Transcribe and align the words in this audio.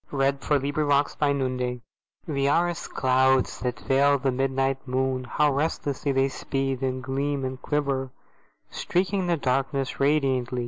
Percy 0.09 0.71
Bysshe 0.71 1.17
Shelley 1.19 1.33
Mutability 1.39 1.81
WE 2.25 2.47
are 2.47 2.67
as 2.69 2.87
clouds 2.87 3.59
that 3.59 3.79
veil 3.81 4.17
the 4.17 4.31
midnight 4.31 4.87
moon; 4.87 5.25
How 5.25 5.53
restlessly 5.53 6.11
they 6.11 6.27
speed, 6.27 6.81
and 6.81 7.03
gleam, 7.03 7.45
and 7.45 7.61
quiver, 7.61 8.09
Streaking 8.71 9.27
the 9.27 9.37
darkness 9.37 9.99
rediantly! 9.99 10.59